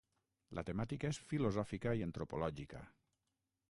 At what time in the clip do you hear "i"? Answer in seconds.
2.01-2.05